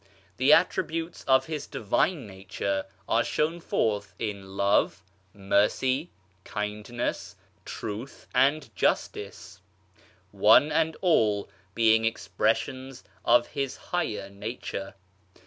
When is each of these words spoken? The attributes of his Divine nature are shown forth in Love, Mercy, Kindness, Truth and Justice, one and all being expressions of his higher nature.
The 0.37 0.51
attributes 0.51 1.23
of 1.25 1.45
his 1.45 1.67
Divine 1.67 2.25
nature 2.25 2.87
are 3.07 3.23
shown 3.23 3.59
forth 3.59 4.15
in 4.17 4.57
Love, 4.57 5.03
Mercy, 5.31 6.09
Kindness, 6.43 7.35
Truth 7.65 8.25
and 8.33 8.75
Justice, 8.75 9.61
one 10.31 10.71
and 10.71 10.97
all 11.01 11.49
being 11.75 12.05
expressions 12.05 13.03
of 13.23 13.49
his 13.49 13.75
higher 13.75 14.27
nature. 14.31 14.95